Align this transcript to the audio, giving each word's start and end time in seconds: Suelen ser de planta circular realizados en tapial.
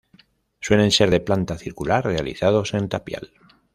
Suelen 0.61 0.89
ser 0.89 1.11
de 1.11 1.19
planta 1.19 1.59
circular 1.59 2.03
realizados 2.05 2.73
en 2.73 2.89
tapial. 2.89 3.29